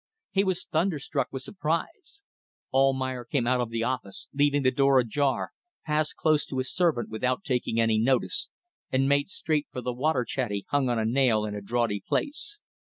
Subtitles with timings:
[0.31, 2.23] He was thunderstruck with surprise.
[2.73, 5.51] Almayer came out of the office, leaving the door ajar,
[5.85, 8.49] passed close to his servant without taking any notice,
[8.91, 12.59] and made straight for the water chatty hung on a nail in a draughty place.